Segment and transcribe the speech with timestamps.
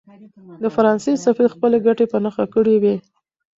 [0.61, 2.95] د فرانسې سفیر خپلې ګټې په نښه کړې وې.